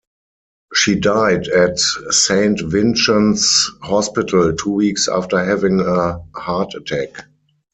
She 0.73 0.99
died 0.99 1.47
at 1.49 1.77
Saint 1.77 2.59
Vincent's 2.59 3.69
Hospital, 3.83 4.51
two 4.53 4.71
weeks 4.71 5.07
after 5.07 5.45
having 5.45 5.79
a 5.79 6.17
heart 6.33 6.73
attack. 6.73 7.27